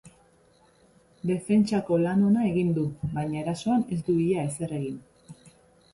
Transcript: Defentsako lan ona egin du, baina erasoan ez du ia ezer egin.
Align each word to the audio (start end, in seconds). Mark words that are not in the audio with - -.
Defentsako 1.31 1.99
lan 2.05 2.25
ona 2.29 2.47
egin 2.53 2.73
du, 2.79 2.87
baina 3.19 3.41
erasoan 3.45 3.87
ez 3.97 4.03
du 4.11 4.17
ia 4.27 4.51
ezer 4.51 4.75
egin. 4.83 5.01